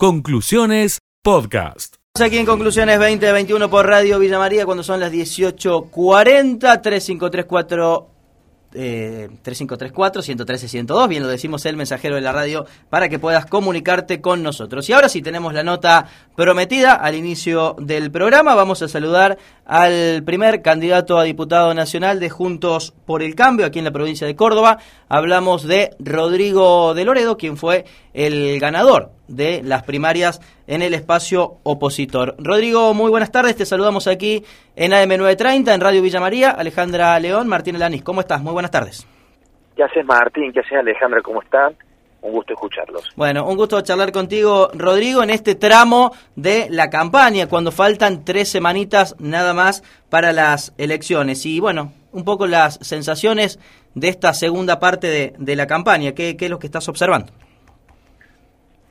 Conclusiones 0.00 1.00
Podcast. 1.24 1.96
Aquí 2.22 2.38
en 2.38 2.46
Conclusiones 2.46 3.00
2021 3.00 3.68
por 3.68 3.84
Radio 3.84 4.20
Villa 4.20 4.38
María 4.38 4.64
cuando 4.64 4.84
son 4.84 5.00
las 5.00 5.10
18.40, 5.12 6.80
3534 6.80 8.18
eh, 8.74 9.28
3534 9.42 10.20
113 10.20 10.68
102, 10.68 11.08
bien 11.08 11.22
lo 11.22 11.28
decimos 11.28 11.64
el 11.64 11.76
mensajero 11.76 12.16
de 12.16 12.20
la 12.20 12.32
radio 12.32 12.66
para 12.90 13.08
que 13.08 13.18
puedas 13.18 13.46
comunicarte 13.46 14.20
con 14.20 14.42
nosotros. 14.42 14.88
Y 14.88 14.92
ahora 14.92 15.08
sí 15.08 15.22
tenemos 15.22 15.54
la 15.54 15.62
nota 15.62 16.06
prometida 16.36 16.92
al 16.92 17.14
inicio 17.14 17.76
del 17.78 18.10
programa, 18.10 18.54
vamos 18.54 18.82
a 18.82 18.88
saludar 18.88 19.38
al 19.64 20.22
primer 20.22 20.60
candidato 20.60 21.18
a 21.18 21.24
diputado 21.24 21.72
nacional 21.72 22.20
de 22.20 22.28
Juntos 22.28 22.92
por 23.06 23.22
el 23.22 23.34
Cambio 23.34 23.64
aquí 23.64 23.78
en 23.78 23.86
la 23.86 23.90
provincia 23.90 24.26
de 24.26 24.36
Córdoba. 24.36 24.78
Hablamos 25.08 25.62
de 25.66 25.96
Rodrigo 25.98 26.92
de 26.92 27.06
Loredo, 27.06 27.38
quien 27.38 27.56
fue 27.56 27.86
el 28.18 28.58
ganador 28.58 29.12
de 29.28 29.62
las 29.62 29.84
primarias 29.84 30.40
en 30.66 30.82
el 30.82 30.92
espacio 30.92 31.58
opositor. 31.62 32.34
Rodrigo, 32.38 32.92
muy 32.92 33.10
buenas 33.10 33.30
tardes, 33.30 33.54
te 33.54 33.64
saludamos 33.64 34.08
aquí 34.08 34.44
en 34.74 34.90
AM930, 34.90 35.72
en 35.72 35.80
Radio 35.80 36.02
Villa 36.02 36.18
María. 36.18 36.50
Alejandra 36.50 37.18
León, 37.20 37.46
Martín 37.46 37.76
Elanis, 37.76 38.02
¿cómo 38.02 38.20
estás? 38.20 38.42
Muy 38.42 38.52
buenas 38.52 38.72
tardes. 38.72 39.06
¿Qué 39.76 39.84
haces 39.84 40.04
Martín? 40.04 40.52
¿Qué 40.52 40.58
haces 40.58 40.78
Alejandra? 40.80 41.22
¿Cómo 41.22 41.40
están? 41.42 41.76
Un 42.20 42.32
gusto 42.32 42.54
escucharlos. 42.54 43.08
Bueno, 43.14 43.46
un 43.46 43.56
gusto 43.56 43.80
charlar 43.82 44.10
contigo, 44.10 44.68
Rodrigo, 44.74 45.22
en 45.22 45.30
este 45.30 45.54
tramo 45.54 46.10
de 46.34 46.66
la 46.70 46.90
campaña, 46.90 47.46
cuando 47.46 47.70
faltan 47.70 48.24
tres 48.24 48.48
semanitas 48.48 49.14
nada 49.20 49.54
más 49.54 49.84
para 50.10 50.32
las 50.32 50.74
elecciones. 50.76 51.46
Y 51.46 51.60
bueno, 51.60 51.92
un 52.10 52.24
poco 52.24 52.48
las 52.48 52.80
sensaciones 52.82 53.60
de 53.94 54.08
esta 54.08 54.34
segunda 54.34 54.80
parte 54.80 55.06
de, 55.06 55.34
de 55.38 55.54
la 55.54 55.68
campaña. 55.68 56.14
¿Qué, 56.14 56.36
¿Qué 56.36 56.46
es 56.46 56.50
lo 56.50 56.58
que 56.58 56.66
estás 56.66 56.88
observando? 56.88 57.32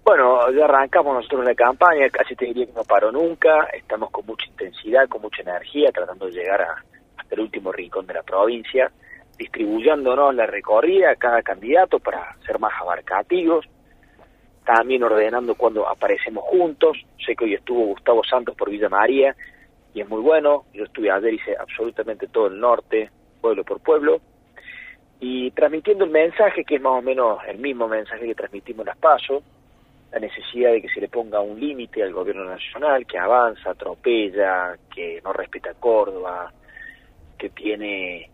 Bueno, 0.07 0.49
ya 0.51 0.63
arrancamos 0.63 1.15
nosotros 1.15 1.43
la 1.43 1.53
campaña, 1.53 2.09
casi 2.09 2.33
te 2.33 2.45
diría 2.45 2.65
que 2.65 2.71
no 2.71 2.85
paró 2.85 3.11
nunca, 3.11 3.67
estamos 3.73 4.09
con 4.09 4.25
mucha 4.25 4.45
intensidad, 4.45 5.09
con 5.09 5.21
mucha 5.21 5.41
energía, 5.41 5.91
tratando 5.91 6.27
de 6.27 6.31
llegar 6.31 6.61
a, 6.61 6.81
hasta 7.17 7.35
el 7.35 7.41
último 7.41 7.73
rincón 7.73 8.07
de 8.07 8.13
la 8.13 8.23
provincia, 8.23 8.89
distribuyéndonos 9.37 10.33
la 10.33 10.45
recorrida 10.45 11.11
a 11.11 11.17
cada 11.17 11.41
candidato 11.41 11.99
para 11.99 12.37
ser 12.45 12.57
más 12.57 12.71
abarcativos, 12.79 13.65
también 14.63 15.03
ordenando 15.03 15.55
cuando 15.55 15.85
aparecemos 15.85 16.45
juntos, 16.45 16.97
sé 17.25 17.35
que 17.35 17.43
hoy 17.43 17.55
estuvo 17.55 17.87
Gustavo 17.87 18.23
Santos 18.23 18.55
por 18.55 18.69
Villa 18.69 18.87
María, 18.87 19.35
y 19.93 19.99
es 19.99 20.07
muy 20.07 20.21
bueno, 20.21 20.63
yo 20.71 20.85
estuve 20.85 21.11
ayer, 21.11 21.33
hice 21.33 21.57
absolutamente 21.59 22.27
todo 22.29 22.47
el 22.47 22.57
norte, 22.61 23.11
pueblo 23.41 23.65
por 23.65 23.81
pueblo, 23.81 24.21
y 25.19 25.51
transmitiendo 25.51 26.05
el 26.05 26.11
mensaje, 26.11 26.63
que 26.63 26.75
es 26.75 26.81
más 26.81 26.93
o 26.93 27.01
menos 27.01 27.39
el 27.45 27.57
mismo 27.57 27.89
mensaje 27.89 28.25
que 28.25 28.35
transmitimos 28.35 28.85
en 28.85 28.87
las 28.87 28.97
PASO, 28.99 29.43
la 30.11 30.19
necesidad 30.19 30.71
de 30.71 30.81
que 30.81 30.89
se 30.89 31.01
le 31.01 31.09
ponga 31.09 31.41
un 31.41 31.59
límite 31.59 32.01
al 32.03 32.13
gobierno 32.13 32.45
nacional, 32.45 33.05
que 33.05 33.17
avanza, 33.17 33.71
atropella, 33.71 34.77
que 34.93 35.21
no 35.23 35.33
respeta 35.33 35.73
Córdoba, 35.73 36.51
que 37.37 37.49
tiene 37.49 38.29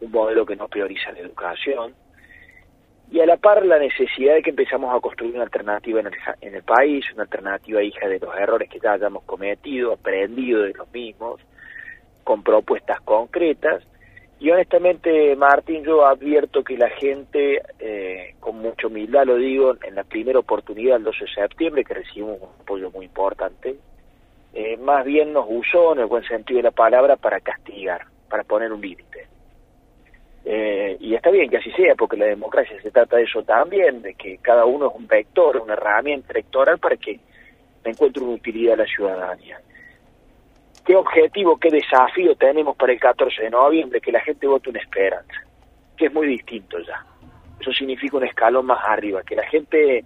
un 0.00 0.10
modelo 0.10 0.46
que 0.46 0.56
no 0.56 0.68
prioriza 0.68 1.12
la 1.12 1.20
educación, 1.20 1.94
y 3.10 3.18
a 3.20 3.26
la 3.26 3.36
par 3.36 3.66
la 3.66 3.78
necesidad 3.78 4.34
de 4.34 4.42
que 4.42 4.50
empezamos 4.50 4.94
a 4.94 5.00
construir 5.00 5.34
una 5.34 5.42
alternativa 5.42 5.98
en 5.98 6.06
el, 6.06 6.12
en 6.40 6.54
el 6.54 6.62
país, 6.62 7.04
una 7.12 7.24
alternativa 7.24 7.82
hija 7.82 8.06
de 8.06 8.20
los 8.20 8.34
errores 8.36 8.70
que 8.70 8.78
ya 8.78 8.92
hayamos 8.92 9.24
cometido, 9.24 9.92
aprendido 9.92 10.62
de 10.62 10.74
los 10.74 10.90
mismos, 10.92 11.40
con 12.22 12.44
propuestas 12.44 13.00
concretas, 13.00 13.82
y 14.40 14.50
honestamente, 14.50 15.36
Martín, 15.36 15.84
yo 15.84 16.06
advierto 16.06 16.64
que 16.64 16.78
la 16.78 16.88
gente, 16.88 17.60
eh, 17.78 18.34
con 18.40 18.56
mucha 18.56 18.86
humildad 18.86 19.26
lo 19.26 19.36
digo, 19.36 19.76
en 19.82 19.94
la 19.94 20.04
primera 20.04 20.38
oportunidad, 20.38 20.96
el 20.96 21.04
12 21.04 21.26
de 21.26 21.30
septiembre, 21.34 21.84
que 21.84 21.92
recibimos 21.92 22.40
un 22.40 22.48
apoyo 22.62 22.90
muy 22.90 23.04
importante, 23.04 23.76
eh, 24.54 24.78
más 24.78 25.04
bien 25.04 25.34
nos 25.34 25.44
usó, 25.46 25.92
en 25.92 26.00
el 26.00 26.06
buen 26.06 26.24
sentido 26.24 26.56
de 26.56 26.62
la 26.62 26.70
palabra, 26.70 27.16
para 27.16 27.40
castigar, 27.40 28.06
para 28.30 28.42
poner 28.42 28.72
un 28.72 28.80
límite. 28.80 29.26
Eh, 30.46 30.96
y 30.98 31.14
está 31.14 31.30
bien 31.30 31.50
que 31.50 31.58
así 31.58 31.70
sea, 31.72 31.94
porque 31.94 32.16
la 32.16 32.24
democracia 32.24 32.80
se 32.80 32.90
trata 32.90 33.18
de 33.18 33.24
eso 33.24 33.42
también, 33.42 34.00
de 34.00 34.14
que 34.14 34.38
cada 34.38 34.64
uno 34.64 34.88
es 34.88 34.96
un 34.96 35.06
vector, 35.06 35.58
una 35.58 35.74
herramienta 35.74 36.32
electoral 36.32 36.78
para 36.78 36.96
que 36.96 37.20
encuentre 37.84 38.22
una 38.22 38.36
utilidad 38.36 38.72
a 38.72 38.84
la 38.84 38.86
ciudadanía 38.86 39.60
qué 40.84 40.96
objetivo, 40.96 41.56
qué 41.58 41.70
desafío 41.70 42.34
tenemos 42.36 42.76
para 42.76 42.92
el 42.92 43.00
14 43.00 43.42
de 43.42 43.50
noviembre, 43.50 44.00
que 44.00 44.12
la 44.12 44.20
gente 44.20 44.46
vote 44.46 44.70
una 44.70 44.80
esperanza, 44.80 45.42
que 45.96 46.06
es 46.06 46.12
muy 46.12 46.26
distinto 46.26 46.78
ya. 46.80 47.04
Eso 47.60 47.72
significa 47.72 48.16
un 48.16 48.24
escalón 48.24 48.66
más 48.66 48.80
arriba, 48.86 49.22
que 49.22 49.36
la 49.36 49.46
gente 49.46 50.04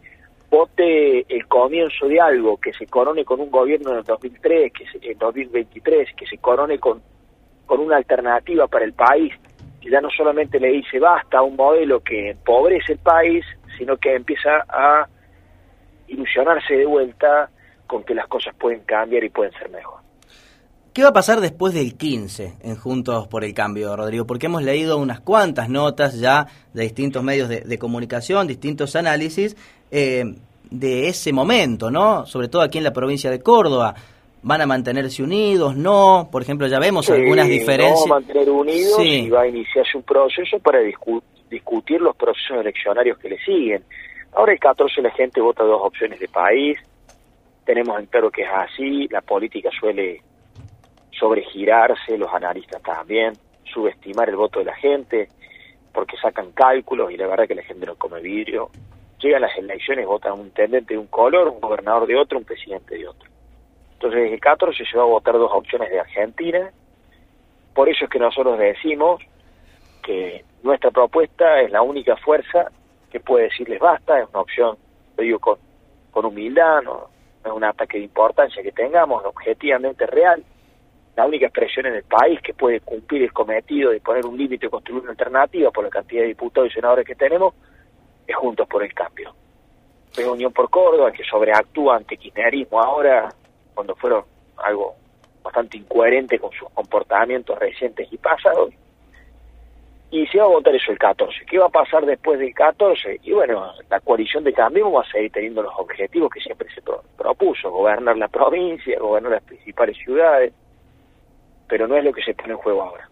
vote 0.51 1.25
el 1.29 1.47
comienzo 1.47 2.07
de 2.07 2.21
algo, 2.21 2.57
que 2.59 2.73
se 2.73 2.87
corone 2.87 3.25
con 3.25 3.41
un 3.41 3.51
gobierno 3.51 3.93
en 3.93 3.99
el 3.99 4.05
2003, 4.05 4.73
que 4.73 4.87
se, 4.87 5.11
en 5.11 5.19
2023, 5.19 6.15
que 6.17 6.27
se 6.27 6.39
corone 6.39 6.79
con, 6.79 7.03
con 7.67 7.81
una 7.81 7.97
alternativa 7.97 8.67
para 8.67 8.85
el 8.85 8.93
país, 8.93 9.33
que 9.81 9.91
ya 9.91 10.01
no 10.01 10.11
solamente 10.11 10.61
le 10.61 10.69
dice 10.69 10.99
basta 10.99 11.39
a 11.39 11.43
un 11.43 11.56
modelo 11.56 12.01
que 12.01 12.31
empobrece 12.31 12.95
el 12.95 12.99
país, 12.99 13.45
sino 13.77 13.97
que 13.97 14.15
empieza 14.15 14.65
a 14.69 15.09
ilusionarse 16.09 16.75
de 16.75 16.87
vuelta 16.87 17.51
con 17.87 18.05
que 18.05 18.15
las 18.15 18.27
cosas 18.29 18.55
pueden 18.56 18.81
cambiar 18.81 19.25
y 19.25 19.31
pueden 19.31 19.53
ser 19.53 19.69
mejor. 19.71 20.03
¿Qué 20.94 21.03
va 21.03 21.09
a 21.09 21.12
pasar 21.12 21.41
después 21.41 21.75
del 21.75 21.97
15 21.97 22.53
en 22.62 22.77
Juntos 22.77 23.27
por 23.27 23.43
el 23.43 23.53
Cambio, 23.53 23.97
Rodrigo? 23.97 24.28
Porque 24.28 24.47
hemos 24.47 24.62
leído 24.62 24.97
unas 24.97 25.19
cuantas 25.19 25.69
notas 25.69 26.21
ya 26.21 26.47
de 26.72 26.84
distintos 26.84 27.21
medios 27.25 27.49
de, 27.49 27.78
comunicación, 27.81 28.47
distintos 28.47 28.94
análisis 28.94 29.56
eh, 29.91 30.22
de 30.71 31.09
ese 31.09 31.32
momento, 31.32 31.91
¿no? 31.91 32.27
Sobre 32.27 32.47
todo 32.47 32.62
aquí 32.62 32.78
en 32.78 32.84
la 32.84 32.93
provincia 32.93 33.28
de 33.28 33.41
Córdoba. 33.41 33.93
¿Van 34.44 34.60
a 34.60 34.66
mantenerse 34.66 35.21
unidos? 35.25 35.75
¿No? 35.75 36.28
Por 36.31 36.43
ejemplo, 36.43 36.69
ya 36.69 36.78
vemos 36.78 37.11
algunas 37.11 37.49
diferencias. 37.49 38.06
No, 38.06 38.15
mantener 38.15 38.49
unidos 38.49 39.00
y 39.03 39.28
va 39.28 39.41
a 39.41 39.49
iniciarse 39.49 39.97
un 39.97 40.05
proceso 40.05 40.61
para 40.61 40.78
discutir 41.50 42.00
los 42.00 42.15
procesos 42.15 42.59
eleccionarios 42.61 43.19
que 43.19 43.31
le 43.31 43.38
siguen. 43.44 43.82
Ahora 44.32 44.53
el 44.53 44.61
14 44.61 45.03
la 45.03 45.11
gente 45.11 45.41
vota 45.41 45.65
dos 45.65 45.81
opciones 45.82 46.21
de 46.21 46.28
país. 46.28 46.78
Tenemos 47.65 47.99
en 47.99 48.06
claro 48.06 48.31
que 48.31 48.43
es 48.43 48.49
así. 48.49 49.09
La 49.09 49.22
política 49.22 49.71
suele 49.81 50.22
sobregirarse, 51.19 52.19
los 52.19 52.32
analistas 52.32 52.82
también, 52.82 53.34
subestimar 53.64 54.28
el 54.28 54.36
voto 54.36 54.58
de 54.58 54.66
la 54.66 54.75
gente, 54.75 55.28
porque 55.92 56.16
sacan 56.16 56.52
cálculos 56.52 57.10
y 57.10 57.16
la 57.16 57.26
verdad 57.26 57.47
que 57.47 57.54
la 57.54 57.62
gente 57.62 57.86
no 57.86 57.97
come 57.97 58.20
vidrio. 58.20 58.70
Llegan 59.20 59.42
las 59.42 59.56
elecciones, 59.56 60.06
votan 60.06 60.34
un 60.34 60.47
intendente 60.47 60.94
de 60.94 60.98
un 60.98 61.06
color, 61.06 61.48
un 61.48 61.60
gobernador 61.60 62.06
de 62.06 62.16
otro, 62.16 62.38
un 62.38 62.44
presidente 62.44 62.97
de 62.97 63.08
otro. 63.08 63.30
Entonces, 63.94 64.32
el 64.32 64.41
14 64.41 64.84
se 64.84 64.97
va 64.98 65.04
a 65.04 65.06
votar 65.06 65.34
dos 65.34 65.50
opciones 65.52 65.91
de 65.91 66.00
Argentina. 66.00 66.70
Por 67.75 67.88
eso 67.88 68.04
es 68.04 68.10
que 68.10 68.19
nosotros 68.19 68.58
decimos 68.58 69.22
que 70.02 70.44
nuestra 70.62 70.91
propuesta 70.91 71.60
es 71.60 71.70
la 71.70 71.82
única 71.82 72.16
fuerza 72.16 72.70
que 73.10 73.20
puede 73.20 73.44
decirles 73.44 73.78
basta, 73.78 74.20
es 74.20 74.28
una 74.28 74.41
opción, 74.41 74.76
lo 75.16 75.22
digo 75.22 75.38
con, 75.38 75.58
con 76.10 76.26
humildad, 76.26 76.82
no 76.82 77.08
es 77.44 77.52
un 77.52 77.64
ataque 77.64 77.98
de 77.98 78.04
importancia 78.04 78.62
que 78.62 78.72
tengamos, 78.72 79.25
objetivamente 79.25 80.06
real, 80.06 80.42
la 81.16 81.26
única 81.26 81.47
expresión 81.47 81.86
en 81.86 81.94
el 81.94 82.04
país 82.04 82.41
que 82.42 82.54
puede 82.54 82.80
cumplir 82.80 83.22
el 83.22 83.32
cometido 83.32 83.91
de 83.91 84.00
poner 84.00 84.26
un 84.26 84.36
límite 84.36 84.66
y 84.66 84.69
construir 84.69 85.02
una 85.02 85.12
alternativa 85.12 85.70
por 85.70 85.84
la 85.84 85.91
cantidad 85.91 86.22
de 86.22 86.28
diputados 86.28 86.70
y 86.70 86.75
senadores 86.75 87.06
que 87.06 87.14
tenemos 87.14 87.54
es 88.26 88.34
Juntos 88.34 88.66
por 88.69 88.82
el 88.82 88.92
Cambio. 88.92 89.34
Es 90.16 90.26
Unión 90.26 90.52
por 90.52 90.70
Córdoba 90.70 91.12
que 91.12 91.25
sobreactúa 91.25 91.97
ante 91.97 92.16
kirchnerismo 92.16 92.80
ahora, 92.80 93.28
cuando 93.75 93.94
fueron 93.94 94.25
algo 94.56 94.94
bastante 95.42 95.76
incoherente 95.76 96.38
con 96.38 96.50
sus 96.52 96.69
comportamientos 96.70 97.58
recientes 97.58 98.08
y 98.10 98.16
pasados. 98.16 98.72
Y 100.10 100.26
se 100.28 100.38
va 100.38 100.44
a 100.44 100.48
votar 100.48 100.75
eso 100.75 100.92
el 100.92 100.98
14. 100.98 101.44
¿Qué 101.46 101.58
va 101.58 101.66
a 101.66 101.70
pasar 101.70 102.06
después 102.06 102.38
del 102.38 102.54
14? 102.54 103.20
Y 103.22 103.32
bueno, 103.32 103.72
la 103.91 104.00
coalición 104.00 104.44
de 104.44 104.52
cambio 104.52 104.91
va 104.91 105.02
a 105.02 105.10
seguir 105.10 105.32
teniendo 105.32 105.62
los 105.62 105.75
objetivos 105.76 106.31
que 106.31 106.41
siempre 106.41 106.69
se 106.72 106.82
propuso, 107.16 107.70
gobernar 107.70 108.17
la 108.17 108.28
provincia, 108.28 108.99
gobernar 108.99 109.32
las 109.32 109.43
principales 109.43 109.96
ciudades, 109.96 110.52
pero 111.69 111.88
no 111.88 111.96
es 111.96 112.05
lo 112.05 112.12
que 112.12 112.22
se 112.22 112.34
pone 112.34 112.52
en 112.52 112.58
juego 112.58 112.82
ahora. 112.82 113.08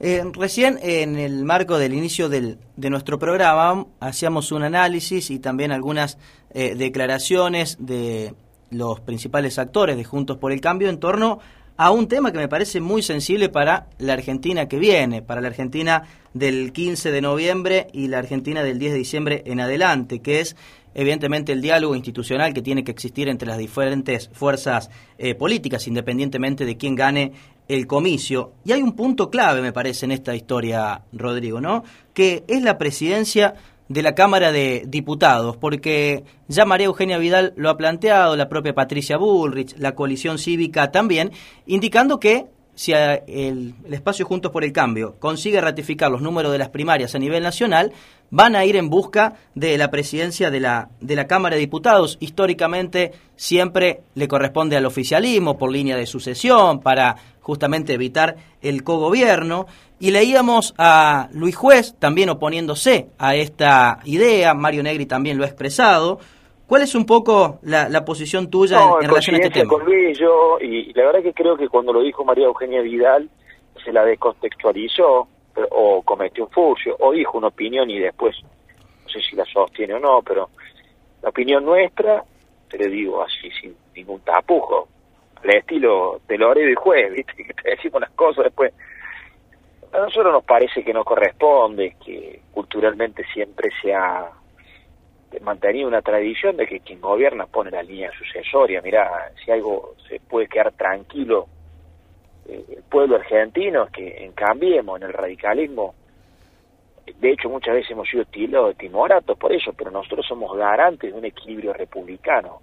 eh, 0.00 0.22
recién, 0.34 0.78
en 0.82 1.16
el 1.16 1.44
marco 1.44 1.78
del 1.78 1.94
inicio 1.94 2.28
del, 2.28 2.58
de 2.76 2.90
nuestro 2.90 3.18
programa, 3.18 3.86
hacíamos 4.00 4.52
un 4.52 4.62
análisis 4.62 5.30
y 5.30 5.38
también 5.38 5.72
algunas 5.72 6.18
eh, 6.52 6.74
declaraciones 6.74 7.76
de 7.80 8.34
los 8.70 9.00
principales 9.00 9.58
actores 9.58 9.96
de 9.96 10.04
Juntos 10.04 10.36
por 10.36 10.52
el 10.52 10.60
Cambio 10.60 10.88
en 10.90 11.00
torno 11.00 11.40
a 11.78 11.92
un 11.92 12.08
tema 12.08 12.32
que 12.32 12.38
me 12.38 12.48
parece 12.48 12.80
muy 12.80 13.02
sensible 13.02 13.48
para 13.48 13.86
la 13.98 14.14
Argentina 14.14 14.66
que 14.66 14.78
viene, 14.78 15.22
para 15.22 15.40
la 15.40 15.48
Argentina 15.48 16.02
del 16.34 16.72
15 16.72 17.12
de 17.12 17.20
noviembre 17.20 17.86
y 17.92 18.08
la 18.08 18.18
Argentina 18.18 18.64
del 18.64 18.78
10 18.80 18.92
de 18.92 18.98
diciembre 18.98 19.42
en 19.46 19.60
adelante, 19.60 20.20
que 20.20 20.40
es 20.40 20.56
evidentemente 20.98 21.52
el 21.52 21.62
diálogo 21.62 21.94
institucional 21.94 22.52
que 22.52 22.60
tiene 22.60 22.82
que 22.82 22.90
existir 22.90 23.28
entre 23.28 23.46
las 23.46 23.56
diferentes 23.56 24.30
fuerzas 24.32 24.90
eh, 25.16 25.36
políticas, 25.36 25.86
independientemente 25.86 26.64
de 26.64 26.76
quién 26.76 26.96
gane 26.96 27.32
el 27.68 27.86
comicio. 27.86 28.54
Y 28.64 28.72
hay 28.72 28.82
un 28.82 28.96
punto 28.96 29.30
clave, 29.30 29.62
me 29.62 29.72
parece, 29.72 30.06
en 30.06 30.12
esta 30.12 30.34
historia, 30.34 31.02
Rodrigo, 31.12 31.60
¿no? 31.60 31.84
Que 32.14 32.42
es 32.48 32.64
la 32.64 32.78
presidencia 32.78 33.54
de 33.88 34.02
la 34.02 34.16
Cámara 34.16 34.50
de 34.50 34.86
Diputados, 34.88 35.56
porque 35.56 36.24
ya 36.48 36.64
María 36.64 36.86
Eugenia 36.86 37.18
Vidal 37.18 37.54
lo 37.56 37.70
ha 37.70 37.76
planteado, 37.76 38.34
la 38.34 38.48
propia 38.48 38.74
Patricia 38.74 39.18
Bullrich, 39.18 39.76
la 39.78 39.94
coalición 39.94 40.36
cívica 40.36 40.90
también, 40.90 41.30
indicando 41.64 42.18
que 42.18 42.46
si 42.78 42.92
el, 42.92 43.74
espacio 43.90 44.24
Juntos 44.24 44.52
por 44.52 44.62
el 44.62 44.70
Cambio 44.70 45.16
consigue 45.18 45.60
ratificar 45.60 46.12
los 46.12 46.22
números 46.22 46.52
de 46.52 46.58
las 46.58 46.68
primarias 46.68 47.12
a 47.16 47.18
nivel 47.18 47.42
nacional, 47.42 47.92
van 48.30 48.54
a 48.54 48.64
ir 48.64 48.76
en 48.76 48.88
busca 48.88 49.34
de 49.56 49.76
la 49.76 49.90
presidencia 49.90 50.48
de 50.52 50.60
la, 50.60 50.88
de 51.00 51.16
la 51.16 51.26
Cámara 51.26 51.56
de 51.56 51.60
Diputados. 51.60 52.18
Históricamente 52.20 53.10
siempre 53.34 54.02
le 54.14 54.28
corresponde 54.28 54.76
al 54.76 54.86
oficialismo 54.86 55.58
por 55.58 55.72
línea 55.72 55.96
de 55.96 56.06
sucesión 56.06 56.78
para 56.78 57.16
justamente 57.40 57.94
evitar 57.94 58.36
el 58.62 58.84
cogobierno. 58.84 59.66
Y 59.98 60.12
leíamos 60.12 60.72
a 60.78 61.30
Luis 61.32 61.56
Juez 61.56 61.96
también 61.98 62.30
oponiéndose 62.30 63.08
a 63.18 63.34
esta 63.34 63.98
idea, 64.04 64.54
Mario 64.54 64.84
Negri 64.84 65.06
también 65.06 65.36
lo 65.36 65.42
ha 65.42 65.48
expresado. 65.48 66.20
¿Cuál 66.68 66.82
es 66.82 66.94
un 66.94 67.06
poco 67.06 67.60
la, 67.62 68.04
posición 68.04 68.50
tuya 68.50 68.78
en, 69.00 69.08
relación 69.08 69.36
a 69.36 69.38
este 69.38 69.60
tema? 69.60 69.72
Luis, 69.82 70.18
yo, 70.18 70.58
y 70.60 70.92
la 70.92 71.06
verdad 71.06 71.22
que 71.22 71.32
creo 71.32 71.56
que 71.56 71.66
cuando 71.66 71.94
lo 71.94 72.02
dijo 72.02 72.26
María 72.26 72.44
Eugenia 72.44 72.82
Vidal, 72.82 73.30
se 73.82 73.90
la 73.90 74.04
descontextualizó 74.04 75.28
o 75.70 76.02
cometió 76.02 76.44
un 76.44 76.50
furcio 76.50 76.94
o 77.00 77.12
dijo 77.12 77.38
una 77.38 77.46
opinión 77.46 77.88
y 77.88 77.98
después, 77.98 78.36
no 79.02 79.08
sé 79.08 79.18
si 79.22 79.34
la 79.34 79.46
sostiene 79.46 79.94
o 79.94 79.98
no, 79.98 80.20
pero 80.20 80.50
la 81.22 81.30
opinión 81.30 81.64
nuestra, 81.64 82.22
te 82.68 82.76
le 82.76 82.88
digo 82.88 83.22
así, 83.22 83.50
sin 83.58 83.74
ningún 83.96 84.20
tapujo, 84.20 84.88
al 85.42 85.50
estilo 85.50 86.20
de 86.28 86.36
Loredo 86.36 86.68
y 86.68 86.74
Juez, 86.74 87.10
¿viste? 87.16 87.44
que 87.44 87.54
te 87.54 87.70
decimos 87.70 88.02
las 88.02 88.10
cosas 88.10 88.44
después. 88.44 88.74
A 89.94 90.00
nosotros 90.00 90.34
nos 90.34 90.44
parece 90.44 90.84
que 90.84 90.92
no 90.92 91.02
corresponde, 91.02 91.96
que 92.04 92.42
culturalmente 92.52 93.24
siempre 93.32 93.70
se 93.80 93.94
ha 93.94 94.30
mantenido 95.40 95.88
una 95.88 96.02
tradición 96.02 96.56
de 96.56 96.66
que 96.66 96.80
quien 96.80 97.00
gobierna 97.00 97.46
pone 97.46 97.70
la 97.70 97.82
línea 97.82 98.10
sucesoria. 98.12 98.80
Mirá, 98.82 99.32
si 99.44 99.50
algo 99.50 99.94
se 100.08 100.20
puede 100.20 100.48
quedar 100.48 100.72
tranquilo 100.72 101.46
eh, 102.48 102.64
el 102.76 102.82
pueblo 102.82 103.16
argentino 103.16 103.86
que 103.86 104.24
en 104.24 104.32
Cambiemos, 104.32 105.00
en 105.00 105.06
el 105.06 105.12
radicalismo, 105.12 105.94
de 107.20 107.30
hecho 107.30 107.48
muchas 107.48 107.74
veces 107.74 107.90
hemos 107.90 108.08
sido 108.08 108.24
tildados 108.24 108.68
de 108.68 108.74
timoratos 108.74 109.38
por 109.38 109.52
eso, 109.52 109.72
pero 109.72 109.90
nosotros 109.90 110.26
somos 110.26 110.56
garantes 110.56 111.12
de 111.12 111.18
un 111.18 111.24
equilibrio 111.24 111.72
republicano. 111.72 112.60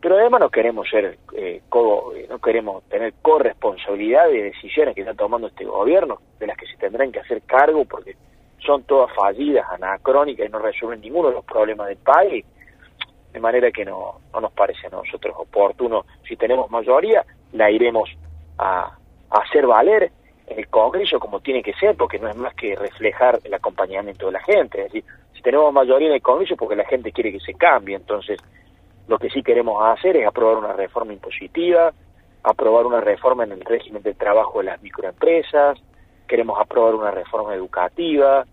Pero 0.00 0.16
además 0.16 0.40
no 0.40 0.50
queremos 0.50 0.88
ser, 0.88 1.18
eh, 1.36 1.60
eh, 1.60 2.26
no 2.28 2.38
queremos 2.38 2.82
tener 2.84 3.12
corresponsabilidad 3.20 4.28
de 4.28 4.44
decisiones 4.44 4.94
que 4.94 5.02
está 5.02 5.14
tomando 5.14 5.48
este 5.48 5.64
gobierno, 5.64 6.20
de 6.38 6.46
las 6.46 6.56
que 6.56 6.66
se 6.66 6.76
tendrán 6.78 7.12
que 7.12 7.20
hacer 7.20 7.42
cargo 7.42 7.84
porque 7.84 8.16
son 8.64 8.82
todas 8.84 9.14
fallidas, 9.14 9.66
anacrónicas 9.70 10.46
y 10.46 10.50
no 10.50 10.58
resuelven 10.58 11.00
ninguno 11.00 11.28
de 11.28 11.34
los 11.34 11.44
problemas 11.44 11.88
del 11.88 11.98
país. 11.98 12.44
De 13.32 13.40
manera 13.40 13.70
que 13.70 13.84
no, 13.84 14.20
no 14.32 14.40
nos 14.40 14.52
parece 14.52 14.88
a 14.88 14.90
nosotros 14.90 15.34
oportuno, 15.38 16.04
si 16.26 16.36
tenemos 16.36 16.70
mayoría, 16.70 17.24
la 17.52 17.70
iremos 17.70 18.10
a, 18.58 18.96
hacer 19.30 19.66
valer 19.66 20.10
en 20.48 20.58
el 20.58 20.66
Congreso 20.68 21.20
como 21.20 21.38
tiene 21.38 21.62
que 21.62 21.72
ser, 21.74 21.96
porque 21.96 22.18
no 22.18 22.28
es 22.28 22.36
más 22.36 22.52
que 22.54 22.74
reflejar 22.74 23.38
el 23.44 23.54
acompañamiento 23.54 24.26
de 24.26 24.32
la 24.32 24.42
gente. 24.42 24.78
Es 24.78 24.84
decir, 24.92 25.04
si 25.34 25.42
tenemos 25.42 25.72
mayoría 25.72 26.08
en 26.08 26.14
el 26.14 26.22
Congreso 26.22 26.56
porque 26.56 26.74
la 26.74 26.84
gente 26.84 27.12
quiere 27.12 27.30
que 27.30 27.38
se 27.38 27.54
cambie, 27.54 27.94
entonces 27.94 28.40
lo 29.06 29.18
que 29.18 29.30
sí 29.30 29.42
queremos 29.42 29.80
hacer 29.84 30.16
es 30.16 30.26
aprobar 30.26 30.56
una 30.56 30.72
reforma 30.72 31.12
impositiva, 31.12 31.92
aprobar 32.42 32.86
una 32.86 33.00
reforma 33.00 33.44
en 33.44 33.52
el 33.52 33.60
régimen 33.60 34.02
de 34.02 34.14
trabajo 34.14 34.58
de 34.58 34.64
las 34.64 34.82
microempresas, 34.82 35.78
queremos 36.30 36.60
aprobar 36.60 36.94
una 36.94 37.10
reforma 37.10 37.56
educativa, 37.56 38.46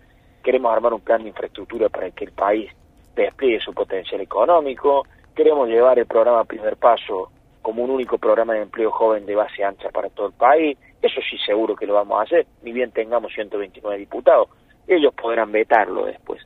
queremos 0.44 0.74
armar 0.74 0.95
un 0.95 1.01
plan 1.01 1.21
de 1.21 1.29
infraestructura 1.29 1.89
para 1.89 2.09
que 2.09 2.25
el 2.25 2.31
país 2.31 2.71
despliegue 3.15 3.59
su 3.59 3.71
potencial 3.71 4.19
económico, 4.19 5.06
queremos 5.35 5.69
llevar 5.69 6.00
el 6.00 6.07
programa 6.07 6.44
Primer 6.44 6.75
Paso 6.77 7.29
como 7.62 7.83
un 7.83 7.91
único 7.91 8.18
programa 8.18 8.56
de 8.56 8.63
empleo 8.63 8.89
joven 8.89 9.27
de 9.27 9.35
base 9.35 9.63
ancha 9.63 9.89
para 9.89 10.09
todo 10.09 10.27
el 10.27 10.33
país. 10.33 10.75
Eso 11.00 11.21
sí 11.29 11.38
seguro 11.45 11.75
que 11.75 11.85
lo 11.85 11.94
vamos 11.94 12.19
a 12.19 12.24
hacer, 12.24 12.47
ni 12.63 12.71
bien 12.71 12.91
tengamos 12.91 13.31
129 13.33 14.00
diputados. 14.00 14.50
Ellos 14.88 15.13
podrán 15.13 15.51
vetarlo 15.51 16.06
después. 16.06 16.41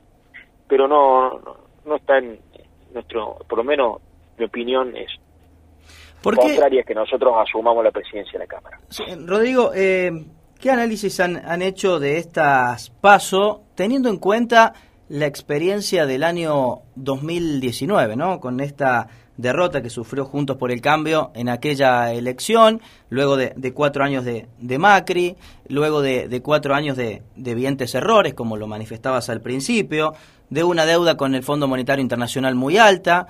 Pero 0.68 0.86
no, 0.86 1.40
no, 1.86 1.96
está 1.96 2.18
en 2.18 2.38
nuestro, 2.92 3.38
por 3.48 3.56
lo 3.56 3.64
menos 3.64 4.02
mi 4.36 4.44
opinión 4.44 4.94
es 4.94 5.08
contraria 6.22 6.82
a 6.82 6.84
que 6.84 6.94
nosotros 6.94 7.32
asumamos 7.38 7.82
la 7.82 7.90
presidencia 7.90 8.32
de 8.32 8.38
la 8.40 8.46
Cámara. 8.46 8.78
Rodrigo, 9.26 9.70
eh, 9.74 10.10
¿qué 10.62 10.70
análisis 10.70 11.18
han, 11.18 11.42
han 11.44 11.60
hecho 11.60 11.98
de 11.98 12.18
estas 12.18 12.90
pasos 13.00 13.58
teniendo 13.74 14.08
en 14.08 14.18
cuenta 14.18 14.74
la 15.08 15.26
experiencia 15.26 16.06
del 16.06 16.22
año 16.22 16.82
2019, 16.94 18.14
¿no? 18.14 18.38
Con 18.38 18.60
esta 18.60 19.08
derrota 19.36 19.82
que 19.82 19.90
sufrió 19.90 20.24
Juntos 20.24 20.56
por 20.58 20.70
el 20.70 20.80
Cambio 20.80 21.32
en 21.34 21.48
aquella 21.48 22.12
elección, 22.12 22.80
luego 23.10 23.36
de, 23.36 23.72
cuatro 23.74 24.04
años 24.04 24.24
de, 24.24 24.46
Macri, 24.78 25.36
luego 25.66 26.00
de, 26.00 26.40
cuatro 26.44 26.76
años 26.76 26.96
de, 26.96 27.22
evidentes 27.44 27.96
errores, 27.96 28.34
como 28.34 28.56
lo 28.56 28.68
manifestabas 28.68 29.30
al 29.30 29.40
principio, 29.40 30.14
de 30.48 30.62
una 30.62 30.86
deuda 30.86 31.16
con 31.16 31.34
el 31.34 31.42
Fondo 31.42 31.66
Monetario 31.66 32.02
Internacional 32.02 32.54
muy 32.54 32.78
alta. 32.78 33.26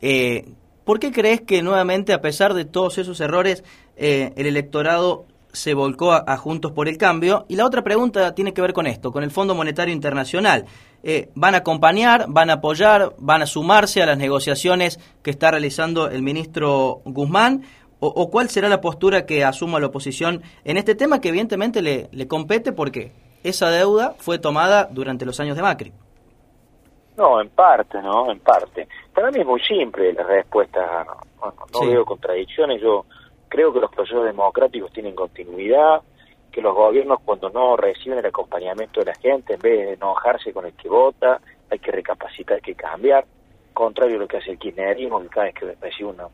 Eh, 0.00 0.48
¿Por 0.84 0.98
qué 0.98 1.12
crees 1.12 1.42
que 1.42 1.62
nuevamente, 1.62 2.12
a 2.12 2.20
pesar 2.20 2.54
de 2.54 2.64
todos 2.64 2.98
esos 2.98 3.20
errores, 3.20 3.62
eh, 3.96 4.32
el 4.34 4.46
electorado 4.46 5.26
se 5.52 5.74
volcó 5.74 6.12
a, 6.12 6.36
Juntos 6.36 6.72
por 6.72 6.88
el 6.88 6.98
Cambio. 6.98 7.44
Y 7.48 7.56
la 7.56 7.66
otra 7.66 7.82
pregunta 7.82 8.34
tiene 8.34 8.52
que 8.52 8.62
ver 8.62 8.72
con 8.72 8.86
esto, 8.86 9.12
con 9.12 9.22
el 9.22 9.30
Fondo 9.30 9.54
Monetario 9.54 9.94
Internacional. 9.94 10.64
Eh, 11.02 11.30
¿Van 11.34 11.54
a 11.54 11.58
acompañar, 11.58 12.26
van 12.28 12.50
a 12.50 12.54
apoyar, 12.54 13.12
van 13.18 13.42
a 13.42 13.46
sumarse 13.46 14.02
a 14.02 14.06
las 14.06 14.18
negociaciones 14.18 14.98
que 15.22 15.30
está 15.30 15.50
realizando 15.50 16.08
el 16.08 16.22
ministro 16.22 17.00
Guzmán? 17.04 17.62
¿O, 18.04 18.30
cuál 18.30 18.48
será 18.48 18.68
la 18.68 18.80
postura 18.80 19.26
que 19.26 19.44
asuma 19.44 19.78
la 19.78 19.86
oposición 19.86 20.42
en 20.64 20.76
este 20.76 20.96
tema 20.96 21.20
que 21.20 21.28
evidentemente 21.28 21.82
le, 21.82 22.08
le 22.10 22.26
compete 22.26 22.72
porque 22.72 23.12
esa 23.44 23.70
deuda 23.70 24.16
fue 24.18 24.40
tomada 24.40 24.88
durante 24.90 25.24
los 25.24 25.38
años 25.38 25.54
de 25.54 25.62
Macri? 25.62 25.92
No, 27.16 27.40
en 27.40 27.48
parte, 27.50 28.00
¿no? 28.02 28.30
En 28.30 28.40
parte. 28.40 28.88
Para 29.14 29.30
mí 29.30 29.40
es 29.40 29.46
muy 29.46 29.60
simple 29.60 30.12
la 30.14 30.22
respuesta. 30.24 31.06
No, 31.72 31.86
veo 31.86 32.04
contradicciones. 32.04 32.80
Yo 32.80 33.04
creo 33.52 33.70
que 33.70 33.80
los 33.80 33.90
procesos 33.90 34.24
democráticos 34.24 34.90
tienen 34.94 35.14
continuidad, 35.14 36.00
que 36.50 36.62
los 36.62 36.74
gobiernos 36.74 37.18
cuando 37.22 37.50
no 37.50 37.76
reciben 37.76 38.18
el 38.18 38.24
acompañamiento 38.24 39.00
de 39.00 39.06
la 39.06 39.14
gente, 39.14 39.52
en 39.52 39.60
vez 39.60 39.78
de 39.78 39.92
enojarse 39.92 40.54
con 40.54 40.64
el 40.64 40.72
que 40.72 40.88
vota, 40.88 41.38
hay 41.70 41.78
que 41.78 41.92
recapacitar, 41.92 42.54
hay 42.54 42.62
que 42.62 42.74
cambiar, 42.74 43.26
contrario 43.74 44.16
a 44.16 44.20
lo 44.20 44.26
que 44.26 44.38
hace 44.38 44.52
el 44.52 44.58
kirchnerismo, 44.58 45.20
que 45.20 45.28
cada 45.28 45.46
vez 45.46 45.54
que 45.54 45.76
recibe 45.78 46.08
una, 46.08 46.28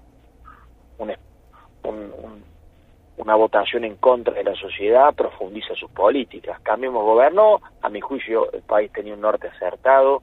una, 3.16 3.34
votación 3.34 3.84
en 3.84 3.96
contra 3.96 4.34
de 4.34 4.44
la 4.44 4.54
sociedad, 4.54 5.12
profundiza 5.12 5.74
sus 5.74 5.90
políticas. 5.90 6.60
Cambiemos 6.60 7.02
gobierno, 7.02 7.60
a 7.82 7.88
mi 7.88 8.00
juicio 8.00 8.52
el 8.52 8.62
país 8.62 8.92
tenía 8.92 9.14
un 9.14 9.22
norte 9.22 9.48
acertado, 9.48 10.22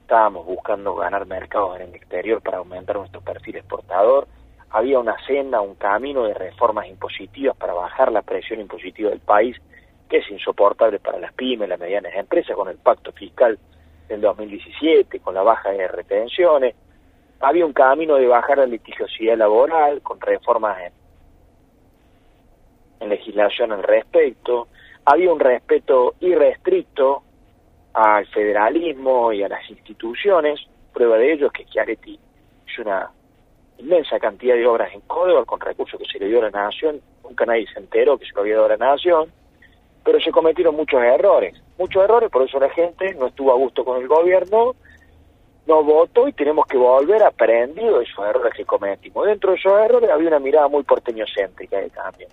estábamos 0.00 0.46
buscando 0.46 0.94
ganar 0.94 1.26
mercados 1.26 1.76
en 1.76 1.90
el 1.90 1.94
exterior 1.96 2.40
para 2.40 2.58
aumentar 2.58 2.96
nuestro 2.96 3.20
perfil 3.20 3.56
exportador, 3.56 4.26
había 4.70 5.00
una 5.00 5.16
senda, 5.26 5.60
un 5.60 5.74
camino 5.74 6.24
de 6.24 6.34
reformas 6.34 6.86
impositivas 6.86 7.56
para 7.56 7.74
bajar 7.74 8.12
la 8.12 8.22
presión 8.22 8.60
impositiva 8.60 9.10
del 9.10 9.20
país, 9.20 9.56
que 10.08 10.18
es 10.18 10.30
insoportable 10.30 11.00
para 11.00 11.18
las 11.18 11.32
pymes, 11.32 11.68
las 11.68 11.78
medianas 11.78 12.14
empresas, 12.14 12.54
con 12.56 12.68
el 12.68 12.78
pacto 12.78 13.12
fiscal 13.12 13.58
del 14.08 14.20
2017, 14.20 15.20
con 15.20 15.34
la 15.34 15.42
baja 15.42 15.70
de 15.70 15.88
retenciones. 15.88 16.74
Había 17.40 17.66
un 17.66 17.72
camino 17.72 18.16
de 18.16 18.26
bajar 18.26 18.58
la 18.58 18.66
litigiosidad 18.66 19.36
laboral, 19.36 20.02
con 20.02 20.20
reformas 20.20 20.78
en, 23.00 23.08
legislación 23.08 23.72
al 23.72 23.82
respecto. 23.82 24.68
Había 25.04 25.32
un 25.32 25.40
respeto 25.40 26.14
irrestricto 26.20 27.22
al 27.94 28.26
federalismo 28.26 29.32
y 29.32 29.42
a 29.42 29.48
las 29.48 29.68
instituciones. 29.68 30.60
Prueba 30.92 31.16
de 31.16 31.32
ello 31.32 31.46
es 31.46 31.52
que 31.52 31.64
Chiaretti 31.64 32.20
es 32.68 32.78
una 32.78 33.10
inmensa 33.80 34.18
cantidad 34.18 34.54
de 34.54 34.66
obras 34.66 34.92
en 34.94 35.00
Córdoba 35.02 35.44
con 35.44 35.60
recursos 35.60 35.98
que 35.98 36.06
se 36.06 36.18
le 36.18 36.26
dio 36.26 36.38
a 36.38 36.50
la 36.50 36.50
nación, 36.50 37.00
nunca 37.24 37.46
nadie 37.46 37.66
se 37.72 37.80
enteró 37.80 38.18
que 38.18 38.26
se 38.26 38.32
lo 38.34 38.42
había 38.42 38.54
dado 38.54 38.66
a 38.66 38.76
la 38.76 38.76
nación, 38.76 39.32
pero 40.04 40.20
se 40.20 40.30
cometieron 40.30 40.76
muchos 40.76 41.02
errores, 41.02 41.54
muchos 41.78 42.02
errores, 42.02 42.30
por 42.30 42.42
eso 42.42 42.58
la 42.58 42.70
gente 42.70 43.14
no 43.14 43.26
estuvo 43.26 43.52
a 43.52 43.56
gusto 43.56 43.84
con 43.84 44.00
el 44.00 44.08
gobierno, 44.08 44.74
no 45.66 45.84
votó 45.84 46.26
y 46.28 46.32
tenemos 46.32 46.66
que 46.66 46.76
volver 46.76 47.22
aprendido 47.22 48.00
esos 48.00 48.26
errores 48.26 48.54
que 48.54 48.64
cometimos. 48.64 49.26
Dentro 49.26 49.50
de 49.50 49.56
esos 49.58 49.72
errores 49.80 50.10
había 50.10 50.28
una 50.28 50.38
mirada 50.38 50.68
muy 50.68 50.82
porteñocéntrica 50.82 51.78
de 51.78 51.90
cambio. 51.90 52.28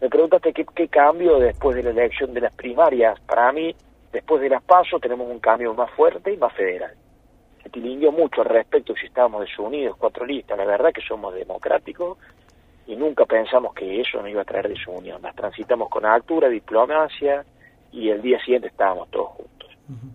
Me 0.00 0.08
preguntaste 0.08 0.52
qué, 0.52 0.64
qué 0.74 0.88
cambio 0.88 1.38
después 1.38 1.76
de 1.76 1.82
la 1.82 1.90
elección 1.90 2.32
de 2.32 2.40
las 2.40 2.52
primarias. 2.54 3.20
Para 3.20 3.52
mí, 3.52 3.74
después 4.12 4.40
de 4.40 4.48
las 4.48 4.62
pasos, 4.62 5.00
tenemos 5.00 5.30
un 5.30 5.38
cambio 5.38 5.74
más 5.74 5.90
fuerte 5.92 6.32
y 6.32 6.38
más 6.38 6.52
federal 6.54 6.94
se 7.70 7.80
tilinguió 7.80 8.10
mucho 8.10 8.42
al 8.42 8.48
respecto 8.48 8.94
si 8.96 9.06
estábamos 9.06 9.42
desunidos, 9.42 9.96
cuatro 9.96 10.26
listas. 10.26 10.58
La 10.58 10.64
verdad 10.64 10.92
que 10.92 11.02
somos 11.02 11.34
democráticos 11.34 12.18
y 12.86 12.96
nunca 12.96 13.24
pensamos 13.26 13.74
que 13.74 14.00
eso 14.00 14.18
nos 14.20 14.30
iba 14.30 14.42
a 14.42 14.44
traer 14.44 14.68
desunión. 14.68 15.22
Las 15.22 15.36
transitamos 15.36 15.88
con 15.88 16.04
altura, 16.04 16.48
diplomacia 16.48 17.44
y 17.92 18.08
el 18.08 18.22
día 18.22 18.40
siguiente 18.40 18.68
estábamos 18.68 19.08
todos 19.10 19.28
juntos. 19.28 19.70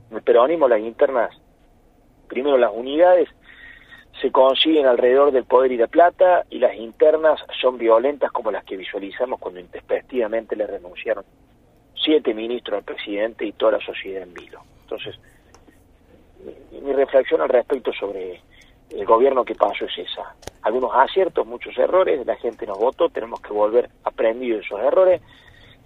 En 0.09 0.17
el 0.17 0.23
peronismo 0.23 0.67
las 0.67 0.79
internas, 0.79 1.31
primero 2.27 2.57
las 2.57 2.71
unidades 2.73 3.29
se 4.21 4.31
consiguen 4.31 4.85
alrededor 4.85 5.31
del 5.31 5.43
poder 5.43 5.73
y 5.73 5.77
la 5.77 5.87
plata 5.87 6.45
y 6.49 6.59
las 6.59 6.75
internas 6.75 7.41
son 7.61 7.77
violentas 7.77 8.31
como 8.31 8.51
las 8.51 8.63
que 8.63 8.77
visualizamos 8.77 9.39
cuando 9.39 9.59
intempestivamente 9.59 10.55
le 10.55 10.65
renunciaron 10.65 11.25
siete 11.93 12.33
ministros 12.33 12.77
al 12.77 12.83
presidente 12.85 13.45
y 13.45 13.51
toda 13.51 13.73
la 13.73 13.79
sociedad 13.79 14.23
en 14.23 14.33
vilo. 14.33 14.61
Entonces, 14.83 15.19
mi, 16.81 16.93
reflexión 16.93 17.41
al 17.41 17.49
respecto 17.49 17.91
sobre 17.93 18.41
el 18.89 19.05
gobierno 19.05 19.43
que 19.43 19.55
pasó 19.55 19.85
es 19.85 19.97
esa. 19.97 20.35
Algunos 20.61 20.91
aciertos, 20.93 21.45
muchos 21.45 21.77
errores, 21.77 22.25
la 22.25 22.35
gente 22.35 22.65
nos 22.65 22.77
votó, 22.77 23.09
tenemos 23.09 23.41
que 23.41 23.53
volver 23.53 23.89
aprendido 24.03 24.57
de 24.57 24.63
esos 24.63 24.79
errores. 24.79 25.21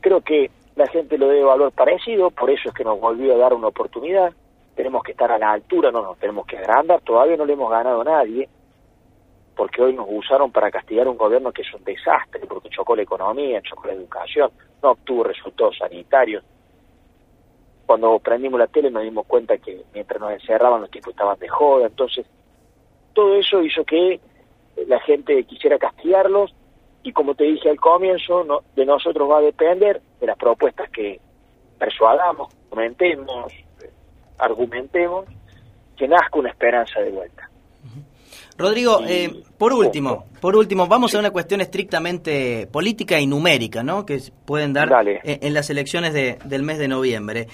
Creo 0.02 0.22
que 0.22 0.50
la 0.76 0.88
gente 0.88 1.18
lo 1.18 1.28
debe 1.28 1.44
valor 1.44 1.72
parecido, 1.72 2.32
por 2.32 2.50
eso 2.50 2.70
es 2.70 2.76
que 2.76 2.84
nos 2.84 3.00
volvió 3.00 3.36
a 3.36 3.38
dar 3.38 3.54
una 3.54 3.68
oportunidad. 3.68 4.32
Tenemos 4.76 5.04
que 5.04 5.12
estar 5.12 5.32
a 5.32 5.38
la 5.38 5.52
altura, 5.52 5.92
no 5.92 6.02
nos 6.02 6.18
tenemos 6.18 6.46
que 6.46 6.58
agrandar, 6.58 7.02
todavía 7.02 7.36
no 7.36 7.46
le 7.46 7.54
hemos 7.54 7.70
ganado 7.70 8.02
a 8.02 8.06
nadie, 8.06 8.48
porque 9.56 9.82
hoy 9.82 9.94
nos 9.94 10.08
usaron 10.10 10.52
para 10.52 10.72
castigar 10.72 11.08
un 11.08 11.18
gobierno 11.18 11.52
que 11.52 11.64
es 11.64 11.74
un 11.74 11.84
desastre, 11.84 12.46
porque 12.48 12.70
chocó 12.70 12.96
la 12.96 13.02
economía, 13.02 13.62
chocó 13.62 13.88
la 13.88 13.94
educación, 13.94 14.52
no 14.82 14.92
obtuvo 14.92 15.24
resultados 15.24 15.78
sanitarios. 15.78 16.46
Cuando 17.90 18.20
prendimos 18.20 18.60
la 18.60 18.68
tele 18.68 18.92
nos 18.92 19.02
dimos 19.02 19.26
cuenta 19.26 19.58
que 19.58 19.82
mientras 19.96 20.22
nos 20.22 20.32
encerraban 20.32 20.82
los 20.82 20.92
tipos 20.92 21.10
estaban 21.10 21.40
de 21.40 21.48
joda, 21.48 21.88
entonces 21.88 22.24
todo 23.16 23.34
eso 23.34 23.64
hizo 23.64 23.84
que 23.84 24.20
la 24.86 25.00
gente 25.00 25.44
quisiera 25.46 25.80
castigarlos 25.80 26.54
y 27.02 27.12
como 27.12 27.34
te 27.34 27.46
dije 27.46 27.68
al 27.68 27.80
comienzo, 27.80 28.44
no, 28.44 28.60
de 28.76 28.86
nosotros 28.86 29.28
va 29.28 29.40
a 29.40 29.42
depender 29.42 30.04
de 30.20 30.28
las 30.28 30.38
propuestas 30.38 30.88
que 30.92 31.20
persuadamos, 31.80 32.54
comentemos, 32.70 33.52
argumentemos, 34.38 35.26
que 35.98 36.08
nazca 36.08 36.38
una 36.38 36.52
esperanza 36.52 37.00
de 37.00 37.10
vuelta. 37.10 37.50
Rodrigo, 38.60 39.00
eh, 39.08 39.42
por 39.58 39.72
último, 39.72 40.26
por 40.42 40.58
último, 40.58 40.86
vamos 40.86 41.16
a 41.16 41.20
una 41.20 41.32
cuestión 41.32 41.62
estrictamente 41.62 42.68
política 42.68 43.18
y 43.18 43.26
numérica, 43.26 43.84
¿no? 43.84 44.06
Que 44.06 44.20
pueden 44.46 44.74
dar 44.74 44.90
en, 45.24 45.54
las 45.54 45.70
elecciones 45.70 46.14
del 46.14 46.64
mes 46.64 46.78
de 46.78 46.90
noviembre. 46.90 47.48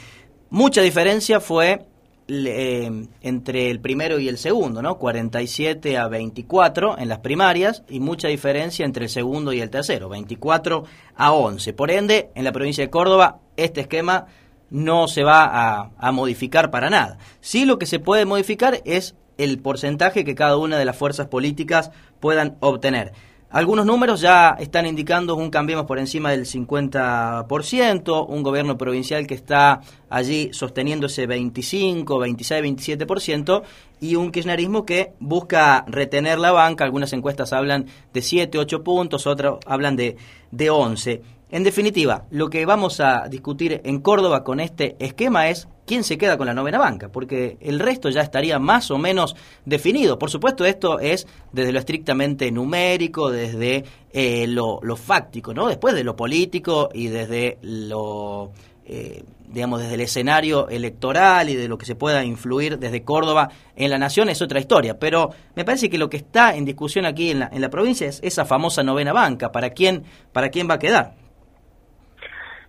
Mucha 0.56 0.82
diferencia 0.82 1.42
fue 1.42 1.86
eh, 2.30 3.08
entre 3.20 3.70
el 3.70 3.82
primero 3.82 4.20
y 4.20 4.30
el 4.30 4.38
segundo, 4.38 4.82
¿no? 4.82 4.98
47 4.98 5.98
a 5.98 6.08
24 6.08 6.98
en 6.98 7.10
las 7.10 7.20
primarias 7.20 7.84
y 7.90 8.00
mucha 8.00 8.30
diferencia 8.30 8.86
entre 8.86 9.04
el 9.04 9.10
segundo 9.10 9.52
y 9.52 9.60
el 9.60 9.70
tercero, 9.70 10.08
24 10.08 10.86
a 11.18 11.34
11. 11.34 11.74
Por 11.74 11.92
ende, 11.92 12.30
en 12.36 12.46
la 12.46 12.54
provincia 12.54 12.86
de 12.86 12.90
Córdoba, 12.90 13.40
este 13.58 13.82
esquema 13.82 14.28
no 14.70 15.10
se 15.10 15.24
va 15.26 15.44
a, 15.44 15.92
a 15.98 16.12
modificar 16.14 16.72
para 16.72 16.90
nada. 16.90 17.18
Sí 17.42 17.66
lo 17.66 17.78
que 17.78 17.86
se 17.86 18.00
puede 18.00 18.24
modificar 18.24 18.82
es 18.86 19.14
el 19.38 19.60
porcentaje 19.60 20.24
que 20.24 20.36
cada 20.36 20.56
una 20.56 20.78
de 20.78 20.86
las 20.86 20.96
fuerzas 20.96 21.28
políticas 21.28 21.92
puedan 22.22 22.56
obtener. 22.62 23.12
Algunos 23.56 23.86
números 23.86 24.20
ya 24.20 24.58
están 24.60 24.86
indicando 24.86 25.38
un 25.38 25.50
cambiemos 25.50 25.86
por 25.86 25.98
encima 25.98 26.30
del 26.32 26.46
50%, 26.46 28.26
un 28.28 28.44
gobierno 28.44 28.78
provincial 28.78 29.26
que 29.26 29.34
está 29.34 29.80
allí 30.10 30.50
sosteniendo 30.52 31.08
ese 31.08 31.26
25, 31.26 32.20
26, 32.20 32.62
27% 32.62 33.64
y 34.02 34.16
un 34.16 34.34
kirchnerismo 34.34 34.86
que 34.86 35.14
busca 35.22 35.86
retener 35.88 36.38
la 36.38 36.52
banca. 36.52 36.84
Algunas 36.84 37.14
encuestas 37.14 37.54
hablan 37.54 37.86
de 38.14 38.22
7, 38.22 38.58
8 38.58 38.84
puntos, 38.84 39.26
otras 39.26 39.54
hablan 39.66 39.96
de, 39.96 40.18
de 40.52 40.70
11. 40.70 41.22
En 41.52 41.64
definitiva, 41.64 42.26
lo 42.32 42.50
que 42.50 42.66
vamos 42.66 43.00
a 43.00 43.28
discutir 43.30 43.80
en 43.84 44.02
Córdoba 44.02 44.44
con 44.44 44.60
este 44.60 44.96
esquema 45.00 45.48
es 45.50 45.68
quién 45.86 46.04
se 46.04 46.18
queda 46.18 46.38
con 46.38 46.48
la 46.48 46.56
novena 46.56 46.80
banca, 46.80 47.10
porque 47.10 47.58
el 47.62 47.80
resto 47.80 48.10
ya 48.10 48.22
estaría 48.22 48.58
más 48.58 48.90
o 48.90 48.98
menos 48.98 49.36
definido. 49.64 50.18
Por 50.18 50.32
supuesto, 50.32 50.66
esto 50.66 51.00
es 51.00 51.28
desde 51.52 51.72
lo 51.72 51.78
estrictamente 51.78 52.52
numérico, 52.52 53.30
desde 53.30 53.86
eh, 54.12 54.48
lo, 54.48 54.80
fáctico, 54.96 55.54
¿no? 55.54 55.68
Después 55.68 55.94
de 55.94 56.04
lo 56.04 56.16
político 56.16 56.90
y 56.92 57.08
desde 57.08 57.60
lo, 57.62 58.52
eh, 58.84 59.24
digamos, 59.48 59.82
desde 59.82 59.94
el 59.94 60.02
escenario 60.02 60.68
electoral 60.68 61.50
y 61.50 61.56
de 61.56 61.68
lo 61.68 61.78
que 61.78 61.86
se 61.86 61.94
pueda 61.94 62.26
influir 62.26 62.80
desde 62.80 63.04
Córdoba 63.04 63.50
en 63.76 63.92
la 63.92 64.00
nación 64.00 64.30
es 64.30 64.42
otra 64.42 64.60
historia. 64.60 64.98
Pero 64.98 65.30
me 65.56 65.64
parece 65.64 65.92
que 65.92 66.00
lo 66.00 66.10
que 66.10 66.18
está 66.18 66.56
en 66.56 66.66
discusión 66.66 67.06
aquí 67.06 67.30
en 67.30 67.40
la, 67.40 67.50
en 67.54 67.62
la 67.62 67.70
provincia 67.70 68.08
es 68.08 68.20
esa 68.24 68.46
famosa 68.46 68.82
novena 68.82 69.14
banca. 69.14 69.52
¿Para 69.52 69.70
quién, 69.70 70.04
para 70.34 70.50
quién 70.50 70.68
va 70.68 70.74
a 70.74 70.80
quedar? 70.80 71.25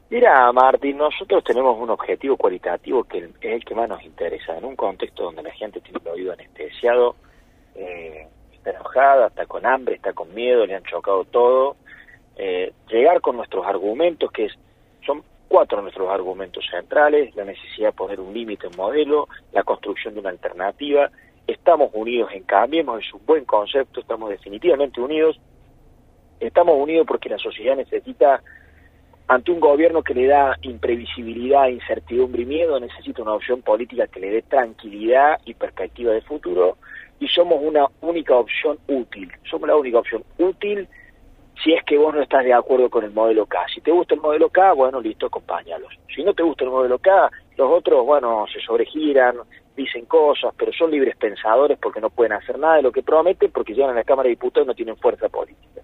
Mira, 0.08 0.52
Martín, 0.52 0.98
nosotros 0.98 1.42
tenemos 1.42 1.76
un 1.78 1.90
objetivo 1.90 2.36
cualitativo 2.36 3.02
que 3.04 3.18
es 3.18 3.24
el 3.40 3.64
que 3.64 3.74
más 3.74 3.88
nos 3.88 4.04
interesa. 4.04 4.56
En 4.56 4.64
un 4.64 4.76
contexto 4.76 5.24
donde 5.24 5.42
la 5.42 5.52
gente 5.52 5.80
tiene 5.80 5.98
el 6.04 6.08
oído 6.08 6.32
anestesiado, 6.32 7.16
eh, 7.74 8.28
está 8.52 8.70
enojada, 8.70 9.26
está 9.26 9.46
con 9.46 9.66
hambre, 9.66 9.96
está 9.96 10.12
con 10.12 10.32
miedo, 10.32 10.64
le 10.64 10.76
han 10.76 10.84
chocado 10.84 11.24
todo, 11.24 11.76
eh, 12.36 12.72
llegar 12.88 13.20
con 13.20 13.36
nuestros 13.36 13.66
argumentos, 13.66 14.30
que 14.30 14.44
es, 14.44 14.52
son 15.04 15.24
cuatro 15.48 15.82
nuestros 15.82 16.08
argumentos 16.08 16.64
centrales, 16.70 17.34
la 17.34 17.44
necesidad 17.44 17.88
de 17.88 17.96
poner 17.96 18.20
un 18.20 18.32
límite, 18.32 18.68
un 18.68 18.76
modelo, 18.76 19.26
la 19.52 19.64
construcción 19.64 20.14
de 20.14 20.20
una 20.20 20.30
alternativa, 20.30 21.10
estamos 21.48 21.90
unidos 21.94 22.30
en 22.32 22.44
Cambiemos, 22.44 23.00
es 23.04 23.12
un 23.12 23.26
buen 23.26 23.44
concepto, 23.44 24.00
estamos 24.00 24.30
definitivamente 24.30 25.00
unidos, 25.00 25.40
estamos 26.38 26.76
unidos 26.78 27.06
porque 27.08 27.28
la 27.28 27.38
sociedad 27.38 27.74
necesita 27.74 28.42
ante 29.28 29.50
un 29.50 29.60
gobierno 29.60 30.02
que 30.02 30.14
le 30.14 30.26
da 30.26 30.56
imprevisibilidad, 30.62 31.68
incertidumbre 31.68 32.42
y 32.42 32.46
miedo, 32.46 32.78
necesita 32.78 33.22
una 33.22 33.34
opción 33.34 33.62
política 33.62 34.06
que 34.06 34.20
le 34.20 34.30
dé 34.30 34.42
tranquilidad 34.42 35.40
y 35.44 35.54
perspectiva 35.54 36.12
de 36.12 36.22
futuro, 36.22 36.76
y 37.18 37.28
somos 37.28 37.58
una 37.60 37.86
única 38.02 38.36
opción 38.36 38.78
útil. 38.86 39.32
Somos 39.50 39.68
la 39.68 39.76
única 39.76 39.98
opción 39.98 40.22
útil 40.38 40.86
si 41.62 41.72
es 41.72 41.82
que 41.84 41.96
vos 41.96 42.14
no 42.14 42.22
estás 42.22 42.44
de 42.44 42.52
acuerdo 42.52 42.90
con 42.90 43.04
el 43.04 43.12
modelo 43.12 43.46
K. 43.46 43.66
Si 43.74 43.80
te 43.80 43.90
gusta 43.90 44.14
el 44.14 44.20
modelo 44.20 44.50
K, 44.50 44.74
bueno, 44.74 45.00
listo, 45.00 45.26
acompáñalos. 45.26 45.92
Si 46.14 46.22
no 46.22 46.34
te 46.34 46.42
gusta 46.42 46.64
el 46.64 46.70
modelo 46.70 46.98
K, 46.98 47.30
los 47.56 47.70
otros, 47.70 48.04
bueno, 48.04 48.44
se 48.52 48.60
sobregiran, 48.60 49.36
dicen 49.74 50.04
cosas, 50.04 50.54
pero 50.56 50.72
son 50.72 50.90
libres 50.90 51.16
pensadores 51.16 51.78
porque 51.78 52.00
no 52.00 52.10
pueden 52.10 52.34
hacer 52.34 52.58
nada 52.58 52.76
de 52.76 52.82
lo 52.82 52.92
que 52.92 53.02
prometen 53.02 53.50
porque 53.50 53.74
llegan 53.74 53.90
a 53.90 53.94
la 53.94 54.04
Cámara 54.04 54.24
de 54.24 54.36
Diputados 54.36 54.66
y 54.66 54.68
no 54.68 54.74
tienen 54.74 54.96
fuerza 54.96 55.28
política. 55.28 55.80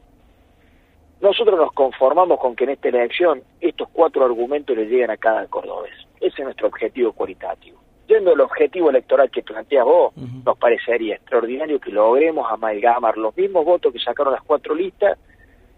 Nosotros 1.22 1.56
nos 1.56 1.72
conformamos 1.72 2.40
con 2.40 2.56
que 2.56 2.64
en 2.64 2.70
esta 2.70 2.88
elección 2.88 3.44
estos 3.60 3.88
cuatro 3.92 4.24
argumentos 4.24 4.76
le 4.76 4.86
lleguen 4.86 5.12
a 5.12 5.16
cada 5.16 5.46
cordobés. 5.46 5.94
Ese 6.20 6.38
es 6.38 6.44
nuestro 6.44 6.66
objetivo 6.66 7.12
cualitativo. 7.12 7.80
Yendo 8.08 8.32
al 8.32 8.40
objetivo 8.40 8.90
electoral 8.90 9.30
que 9.30 9.44
planteas 9.44 9.84
vos, 9.84 10.12
nos 10.16 10.58
parecería 10.58 11.14
extraordinario 11.14 11.78
que 11.78 11.92
logremos 11.92 12.50
amalgamar 12.50 13.16
los 13.16 13.36
mismos 13.36 13.64
votos 13.64 13.92
que 13.92 14.00
sacaron 14.00 14.32
las 14.32 14.42
cuatro 14.42 14.74
listas, 14.74 15.16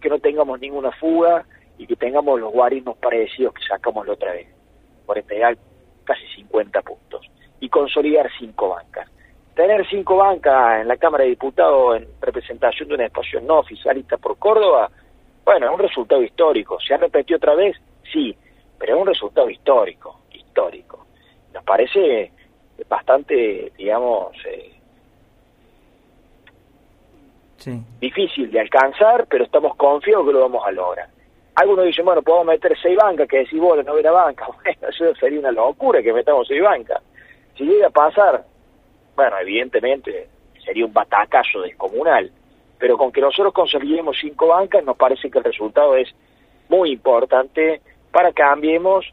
que 0.00 0.08
no 0.08 0.18
tengamos 0.18 0.58
ninguna 0.60 0.92
fuga 0.92 1.44
y 1.76 1.86
que 1.86 1.96
tengamos 1.96 2.40
los 2.40 2.50
guarismos 2.50 2.96
parecidos 2.96 3.52
que 3.52 3.66
sacamos 3.68 4.06
la 4.06 4.14
otra 4.14 4.32
vez, 4.32 4.48
por 5.04 5.18
entregar 5.18 5.58
casi 6.04 6.26
50 6.36 6.80
puntos, 6.80 7.30
y 7.60 7.68
consolidar 7.68 8.30
cinco 8.38 8.70
bancas. 8.70 9.10
Tener 9.54 9.86
cinco 9.90 10.16
bancas 10.16 10.80
en 10.80 10.88
la 10.88 10.96
Cámara 10.96 11.24
de 11.24 11.30
Diputados 11.30 11.98
en 11.98 12.08
representación 12.22 12.88
de 12.88 12.94
una 12.94 13.06
espacio 13.06 13.42
no 13.42 13.58
oficialista 13.58 14.16
por 14.16 14.38
Córdoba, 14.38 14.90
bueno, 15.44 15.66
es 15.66 15.72
un 15.72 15.78
resultado 15.78 16.22
histórico. 16.22 16.78
¿Se 16.80 16.94
ha 16.94 16.96
repetido 16.96 17.36
otra 17.36 17.54
vez? 17.54 17.76
Sí, 18.12 18.36
pero 18.78 18.96
es 18.96 19.00
un 19.00 19.06
resultado 19.06 19.50
histórico, 19.50 20.20
histórico. 20.32 21.06
Nos 21.52 21.64
parece 21.64 22.32
bastante, 22.88 23.72
digamos, 23.76 24.36
eh, 24.46 24.74
difícil 28.00 28.50
de 28.50 28.60
alcanzar, 28.60 29.26
pero 29.28 29.44
estamos 29.44 29.76
confiados 29.76 30.26
que 30.26 30.32
lo 30.32 30.40
vamos 30.40 30.66
a 30.66 30.70
lograr. 30.70 31.08
Algunos 31.54 31.84
dicen, 31.86 32.04
bueno, 32.04 32.20
podemos 32.22 32.46
meter 32.46 32.76
seis 32.82 32.96
bancas, 32.96 33.28
que 33.28 33.38
decís 33.38 33.60
vos, 33.60 33.76
la 33.76 33.84
novena 33.84 34.10
banca. 34.10 34.46
Bueno, 34.64 34.88
eso 34.88 35.14
sería 35.14 35.38
una 35.38 35.52
locura 35.52 36.02
que 36.02 36.12
metamos 36.12 36.48
seis 36.48 36.62
bancas. 36.62 37.00
Si 37.56 37.64
llega 37.64 37.86
a 37.86 37.90
pasar, 37.90 38.44
bueno, 39.14 39.38
evidentemente 39.38 40.28
sería 40.64 40.84
un 40.84 40.92
batacazo 40.92 41.60
descomunal 41.60 42.30
pero 42.78 42.96
con 42.96 43.12
que 43.12 43.20
nosotros 43.20 43.52
consolidemos 43.52 44.16
cinco 44.20 44.48
bancas 44.48 44.84
nos 44.84 44.96
parece 44.96 45.30
que 45.30 45.38
el 45.38 45.44
resultado 45.44 45.96
es 45.96 46.08
muy 46.68 46.92
importante 46.92 47.80
para 48.10 48.32
Cambiemos 48.32 49.04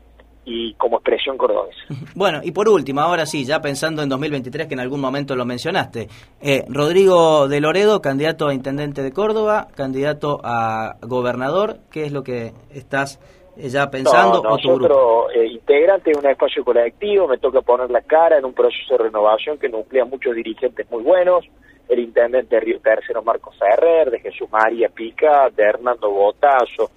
y 0.46 0.74
como 0.74 0.98
expresión 0.98 1.38
cordobesa. 1.38 1.80
Bueno, 2.16 2.42
y 2.44 2.52
por 2.52 2.68
último, 2.68 3.02
ahora 3.02 3.26
sí, 3.26 3.46
ya 3.46 3.62
pensando 3.62 4.02
en 4.04 4.10
2023, 4.10 4.68
que 4.68 4.74
en 4.74 4.80
algún 4.80 5.00
momento 5.00 5.36
lo 5.36 5.46
mencionaste, 5.46 6.08
eh, 6.42 6.66
Rodrigo 6.68 7.48
de 7.48 7.62
Loredo, 7.62 8.02
candidato 8.02 8.48
a 8.48 8.54
intendente 8.54 9.02
de 9.02 9.12
Córdoba, 9.12 9.68
candidato 9.76 10.42
a 10.44 10.98
gobernador, 11.02 11.78
¿qué 11.92 12.04
es 12.04 12.12
lo 12.12 12.24
que 12.24 12.54
estás 12.74 13.20
eh, 13.56 13.70
ya 13.70 13.90
pensando? 13.90 14.42
No, 14.44 14.50
nosotros, 14.50 15.32
eh, 15.34 15.46
integrante 15.48 16.12
de 16.12 16.20
un 16.20 16.26
espacio 16.26 16.66
colectivo, 16.66 17.28
me 17.28 17.38
toca 17.38 17.62
poner 17.62 17.90
la 17.90 18.02
cara 18.02 18.38
en 18.38 18.46
un 18.46 18.54
proceso 18.54 18.98
de 18.98 19.06
renovación 19.06 19.58
que 19.58 19.70
nuclea 19.70 20.06
muchos 20.06 20.36
dirigentes 20.36 20.90
muy 20.92 21.04
buenos, 21.04 21.46
el 21.92 22.00
intendente 22.00 22.56
de 22.56 22.62
Río 22.62 22.80
Tercero 22.80 23.22
Marcos 23.22 23.58
Ferrer, 23.58 24.10
de 24.10 24.20
Jesús 24.20 24.50
María 24.50 24.88
Pica, 24.88 25.50
de 25.50 25.64
Hernando 25.64 26.10
Botazo, 26.10 26.90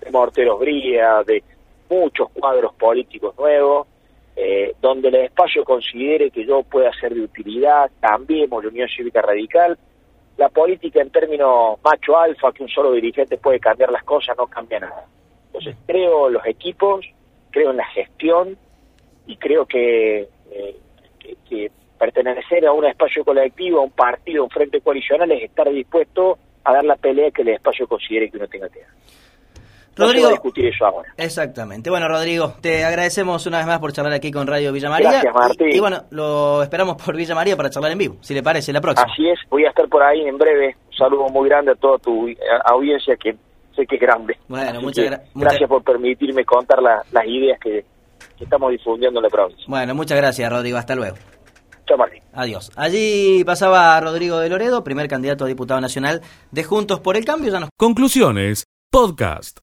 de 0.00 0.10
Morteros 0.10 0.58
Bría, 0.58 1.22
de 1.24 1.44
muchos 1.88 2.28
cuadros 2.30 2.74
políticos 2.74 3.34
nuevos, 3.38 3.86
eh, 4.34 4.74
donde 4.80 5.08
el 5.08 5.14
espacio 5.16 5.64
considere 5.64 6.30
que 6.30 6.44
yo 6.44 6.64
pueda 6.64 6.90
ser 6.98 7.14
de 7.14 7.20
utilidad, 7.20 7.88
cambiemos 8.00 8.64
la 8.64 8.70
Unión 8.70 8.88
Cívica 8.88 9.22
Radical. 9.22 9.78
La 10.38 10.48
política 10.48 11.00
en 11.00 11.10
términos 11.10 11.78
macho 11.84 12.18
alfa, 12.18 12.52
que 12.52 12.64
un 12.64 12.68
solo 12.68 12.92
dirigente 12.92 13.36
puede 13.36 13.60
cambiar 13.60 13.92
las 13.92 14.02
cosas, 14.02 14.36
no 14.36 14.46
cambia 14.48 14.80
nada. 14.80 15.06
Entonces 15.46 15.76
creo 15.86 16.26
en 16.26 16.32
los 16.32 16.46
equipos, 16.46 17.06
creo 17.50 17.70
en 17.70 17.76
la 17.76 17.86
gestión 17.86 18.56
y 19.26 19.36
creo 19.36 19.66
que, 19.66 20.28
eh, 20.50 20.76
que, 21.48 21.70
pertenecer 22.02 22.66
a 22.66 22.72
un 22.72 22.84
espacio 22.84 23.24
colectivo, 23.24 23.78
a 23.78 23.82
un 23.84 23.92
partido, 23.92 24.42
a 24.42 24.44
un 24.46 24.50
frente 24.50 24.80
coalicional 24.80 25.30
es 25.30 25.44
estar 25.44 25.70
dispuesto 25.70 26.36
a 26.64 26.72
dar 26.72 26.84
la 26.84 26.96
pelea 26.96 27.30
que 27.30 27.42
el 27.42 27.50
espacio 27.50 27.86
considere 27.86 28.28
que 28.28 28.38
uno 28.38 28.48
tenga 28.48 28.68
que 28.68 28.80
dar. 28.80 28.88
Rodrigo, 29.94 30.30
discutir 30.30 30.66
eso 30.66 30.84
ahora. 30.84 31.12
Exactamente. 31.16 31.90
Bueno, 31.90 32.08
Rodrigo, 32.08 32.54
te 32.60 32.82
agradecemos 32.84 33.46
una 33.46 33.58
vez 33.58 33.66
más 33.68 33.78
por 33.78 33.92
charlar 33.92 34.14
aquí 34.14 34.32
con 34.32 34.48
Radio 34.48 34.72
Villa 34.72 34.90
María. 34.90 35.10
Gracias, 35.10 35.32
Martín. 35.32 35.68
Y, 35.70 35.78
bueno, 35.78 36.02
lo 36.10 36.64
esperamos 36.64 37.00
por 37.00 37.14
Villa 37.14 37.36
María 37.36 37.56
para 37.56 37.70
charlar 37.70 37.92
en 37.92 37.98
vivo, 37.98 38.16
si 38.20 38.34
le 38.34 38.42
parece, 38.42 38.72
la 38.72 38.80
próxima. 38.80 39.08
Así 39.08 39.28
es, 39.28 39.38
voy 39.48 39.64
a 39.64 39.68
estar 39.68 39.88
por 39.88 40.02
ahí 40.02 40.22
en 40.22 40.36
breve. 40.36 40.74
Un 40.90 40.96
saludo 40.96 41.28
muy 41.28 41.48
grande 41.48 41.70
a 41.70 41.74
toda 41.76 41.98
tu 41.98 42.26
eh, 42.26 42.36
audiencia 42.64 43.14
que 43.14 43.36
sé 43.76 43.86
que 43.86 43.94
es 43.94 44.00
grande. 44.00 44.36
Bueno, 44.48 44.80
muchas 44.80 45.04
gracias. 45.04 45.30
Gracias 45.36 45.68
por 45.68 45.84
permitirme 45.84 46.44
contar 46.44 46.82
las 46.82 47.26
ideas 47.26 47.60
que, 47.60 47.84
estamos 48.40 48.72
difundiendo 48.72 49.20
en 49.20 49.24
la 49.24 49.30
provincia. 49.30 49.64
Bueno, 49.68 49.94
muchas 49.94 50.18
gracias, 50.18 50.50
Rodrigo. 50.50 50.76
Hasta 50.76 50.96
luego. 50.96 51.16
Chao, 51.86 51.98
Martín. 51.98 52.22
Adiós. 52.32 52.70
Allí 52.76 53.42
pasaba 53.44 54.00
Rodrigo 54.00 54.38
de 54.38 54.48
Loredo, 54.48 54.84
primer 54.84 55.08
candidato 55.08 55.44
a 55.44 55.48
diputado 55.48 55.80
nacional 55.80 56.22
de 56.50 56.64
Juntos 56.64 57.00
por 57.00 57.16
el 57.16 57.24
Cambio. 57.24 57.50
Ya 57.50 57.60
nos... 57.60 57.70
Conclusiones, 57.76 58.64
podcast. 58.90 59.62